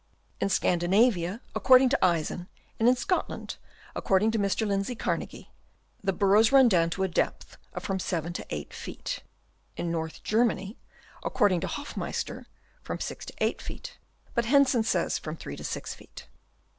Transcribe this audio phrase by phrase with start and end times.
[0.39, 2.47] In Scandinavia, according to Eisen,
[2.79, 3.57] and in Scot land,
[3.95, 4.65] according to Mr.
[4.65, 5.49] Lindsay Carnagie,
[6.03, 9.21] the burrows run down to a depth of from 7 to 8 feet;
[9.77, 10.75] in North Germany,
[11.23, 12.47] according to Hoff meister,
[12.81, 13.99] from 6 to 8 feet,
[14.33, 16.25] but Hensen says, from 3 to 6 feet.